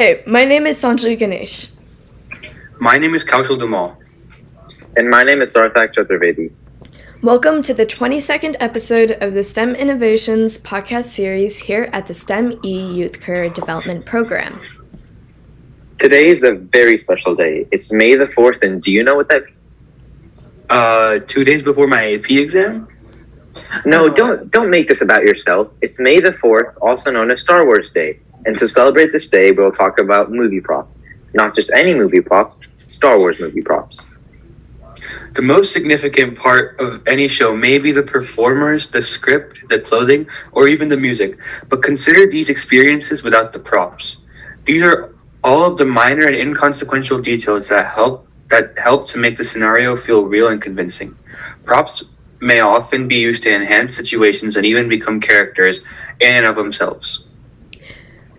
[0.00, 1.68] Hey, my name is Saanjali Ganesh.
[2.78, 3.96] My name is Kaushal Dhumal.
[4.96, 6.50] And my name is Sarthak Chaturvedi.
[7.20, 12.60] Welcome to the 22nd episode of the STEM Innovations podcast series here at the STEM
[12.64, 14.58] E Youth Career Development Program.
[15.98, 17.66] Today is a very special day.
[17.70, 19.76] It's May the 4th, and do you know what that means?
[20.70, 22.88] Uh, two days before my AP exam?
[23.84, 25.70] No, don't don't make this about yourself.
[25.82, 28.20] It's May the 4th, also known as Star Wars Day.
[28.46, 30.98] And to celebrate this day, we'll talk about movie props.
[31.34, 32.58] Not just any movie props,
[32.90, 34.06] Star Wars movie props.
[35.34, 40.26] The most significant part of any show may be the performers, the script, the clothing,
[40.52, 44.16] or even the music, but consider these experiences without the props.
[44.64, 45.14] These are
[45.44, 49.96] all of the minor and inconsequential details that help that help to make the scenario
[49.96, 51.16] feel real and convincing.
[51.64, 52.02] Props
[52.40, 55.82] may often be used to enhance situations and even become characters
[56.18, 57.26] in and of themselves.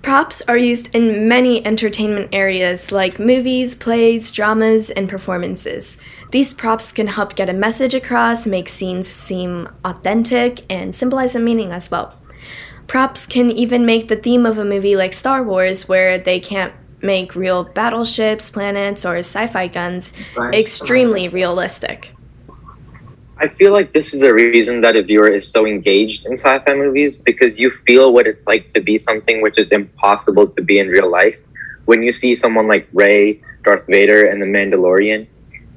[0.02, 5.98] Props are used in many entertainment areas like movies, plays, dramas, and performances.
[6.32, 11.40] These props can help get a message across, make scenes seem authentic, and symbolize a
[11.40, 12.16] meaning as well.
[12.88, 16.74] Props can even make the theme of a movie like Star Wars, where they can't
[17.02, 20.14] make real battleships, planets, or sci fi guns,
[20.52, 22.14] extremely realistic.
[23.42, 26.60] I feel like this is the reason that a viewer is so engaged in sci
[26.60, 30.62] fi movies because you feel what it's like to be something which is impossible to
[30.62, 31.40] be in real life.
[31.86, 35.26] When you see someone like Rey, Darth Vader, and the Mandalorian,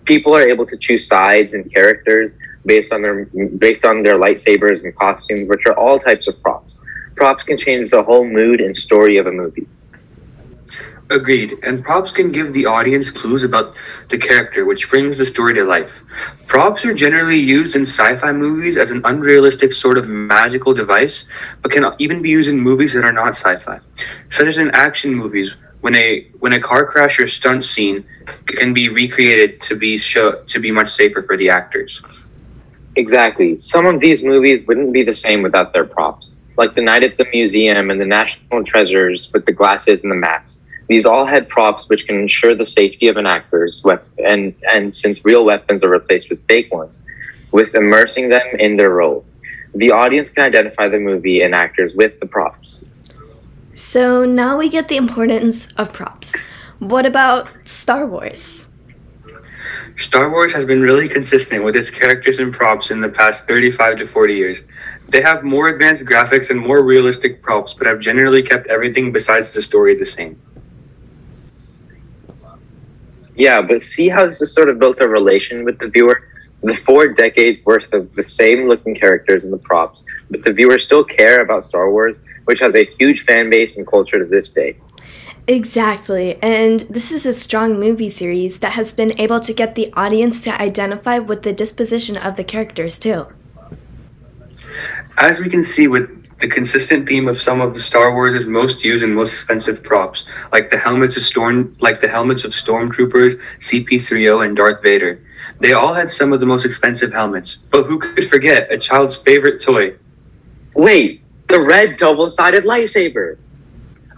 [0.05, 2.33] people are able to choose sides and characters
[2.67, 3.25] based on their
[3.57, 6.77] based on their lightsabers and costumes, which are all types of props.
[7.17, 9.67] Props can change the whole mood and story of a movie.
[11.11, 13.77] Agreed, and props can give the audience clues about
[14.09, 15.93] the character, which brings the story to life.
[16.47, 21.27] Props are generally used in sci fi movies as an unrealistic sort of magical device,
[21.61, 23.81] but can even be used in movies that are not sci fi,
[24.31, 25.55] such as in action movies.
[25.83, 28.07] When a when a car crash or stunt scene
[28.47, 32.01] can be recreated to be show to be much safer for the actors.
[32.97, 33.61] Exactly.
[33.61, 37.19] Some of these movies wouldn't be the same without their props, like the night at
[37.19, 40.61] the museum and the national treasures with the glasses and the maps.
[40.89, 44.95] These all had props which can ensure the safety of an actor's weapon, and, and
[44.95, 46.99] since real weapons are replaced with fake ones,
[47.53, 49.25] with immersing them in their role.
[49.75, 52.79] The audience can identify the movie and actors with the props.
[53.75, 56.39] So now we get the importance of props.
[56.79, 58.69] What about Star Wars?
[59.97, 63.99] Star Wars has been really consistent with its characters and props in the past 35
[63.99, 64.59] to 40 years.
[65.09, 69.53] They have more advanced graphics and more realistic props, but have generally kept everything besides
[69.53, 70.41] the story the same.
[73.37, 76.29] Yeah, but see how this has sort of built a relation with the viewer?
[76.63, 80.85] The four decades worth of the same looking characters and the props, but the viewers
[80.85, 84.49] still care about Star Wars, which has a huge fan base and culture to this
[84.49, 84.77] day.
[85.47, 89.93] Exactly, and this is a strong movie series that has been able to get the
[89.93, 93.27] audience to identify with the disposition of the characters too.
[95.19, 98.47] As we can see with the consistent theme of some of the Star Wars' is
[98.47, 102.53] most used and most expensive props, like the helmets of storm, like the helmets of
[102.53, 105.21] stormtroopers, CP3O, and Darth Vader.
[105.61, 109.17] They all had some of the most expensive helmets, but who could forget a child's
[109.17, 109.95] favorite toy?
[110.75, 113.39] Wait, the red double-sided lightsaber.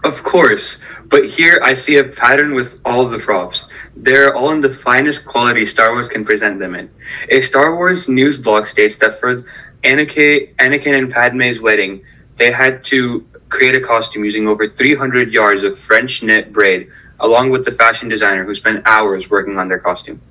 [0.03, 0.77] Of course,
[1.09, 3.65] but here I see a pattern with all the props.
[3.95, 6.89] They're all in the finest quality Star Wars can present them in.
[7.29, 9.45] A Star Wars news blog states that for
[9.87, 12.03] Anakin, Anakin and Padme's wedding,
[12.35, 16.89] they had to create a costume using over 300 yards of French knit braid,
[17.21, 20.21] along with the fashion designer who spent hours working on their costume.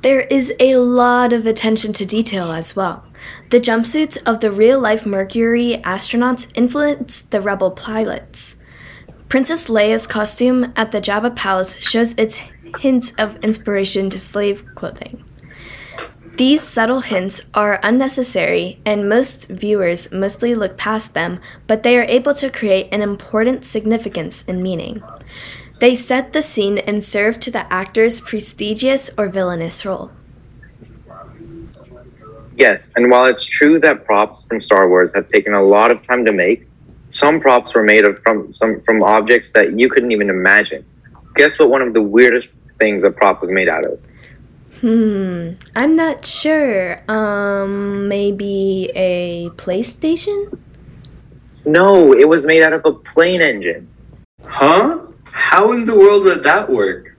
[0.00, 3.04] There is a lot of attention to detail as well.
[3.50, 8.56] The jumpsuits of the real life Mercury astronauts influenced the Rebel pilots.
[9.28, 12.40] Princess Leia's costume at the Jabba Palace shows its
[12.78, 15.24] hints of inspiration to slave clothing.
[16.36, 22.06] These subtle hints are unnecessary, and most viewers mostly look past them, but they are
[22.08, 25.00] able to create an important significance and meaning.
[25.78, 30.10] They set the scene and serve to the actor's prestigious or villainous role.
[32.56, 36.04] Yes, and while it's true that props from Star Wars have taken a lot of
[36.04, 36.66] time to make,
[37.10, 40.84] some props were made of from some from objects that you couldn't even imagine.
[41.36, 42.48] Guess what one of the weirdest
[42.80, 44.04] things a prop was made out of?
[44.84, 47.00] Hmm, I'm not sure.
[47.10, 50.58] Um, maybe a PlayStation?
[51.64, 53.88] No, it was made out of a plane engine.
[54.44, 55.06] Huh?
[55.24, 57.16] How in the world would that work?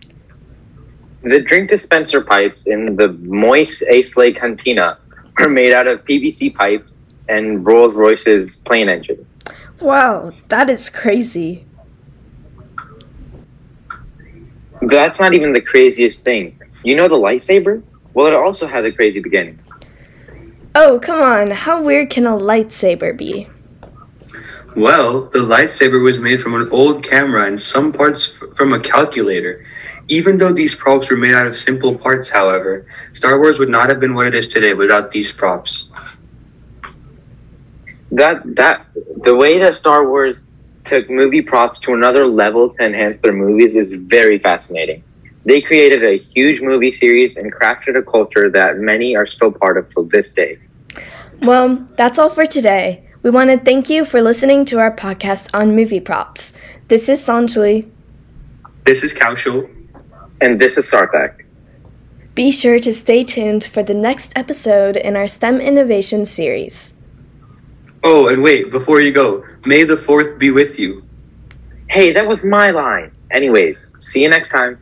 [1.24, 5.00] The drink dispenser pipes in the Mos Eisley Cantina
[5.38, 6.92] are made out of PVC pipes
[7.30, 9.26] and Rolls Royce's plane engine.
[9.82, 11.66] Wow, that is crazy.
[14.84, 16.60] That's not even the craziest thing.
[16.86, 17.82] You know the lightsaber?
[18.14, 19.60] Well, it also had a crazy beginning.
[20.76, 21.50] Oh, come on.
[21.50, 23.50] How weird can a lightsaber be?
[24.76, 28.80] Well, the lightsaber was made from an old camera and some parts f- from a
[28.80, 29.66] calculator.
[30.10, 33.90] Even though these props were made out of simple parts, however, Star Wars would not
[33.90, 35.90] have been what it is today without these props.
[38.12, 38.86] That that
[39.24, 40.46] the way that Star Wars
[40.84, 45.04] took movie props to another level to enhance their movies is very fascinating.
[45.46, 49.78] They created a huge movie series and crafted a culture that many are still part
[49.78, 50.58] of till this day.
[51.42, 53.08] Well, that's all for today.
[53.22, 56.54] We want to thank you for listening to our podcast on movie props.
[56.88, 57.90] This is Saanjali.
[58.86, 59.70] This is Kaushal.
[60.42, 61.44] And this is Sarthak.
[62.34, 66.96] Be sure to stay tuned for the next episode in our STEM Innovation series.
[68.04, 71.04] Oh, and wait, before you go, may the 4th be with you.
[71.90, 73.12] Hey, that was my line.
[73.32, 74.78] Anyways, see you next time.